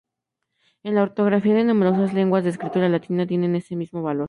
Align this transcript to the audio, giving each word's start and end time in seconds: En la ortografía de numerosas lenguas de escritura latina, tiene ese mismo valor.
En 0.81 0.95
la 0.95 1.03
ortografía 1.03 1.53
de 1.53 1.63
numerosas 1.63 2.11
lenguas 2.11 2.43
de 2.43 2.49
escritura 2.49 2.89
latina, 2.89 3.27
tiene 3.27 3.55
ese 3.55 3.75
mismo 3.75 4.01
valor. 4.01 4.19